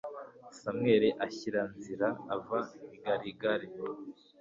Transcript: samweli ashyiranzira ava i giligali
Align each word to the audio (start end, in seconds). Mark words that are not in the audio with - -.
samweli 0.59 1.09
ashyiranzira 1.25 2.07
ava 2.35 2.59
i 2.95 2.97
giligali 3.03 3.67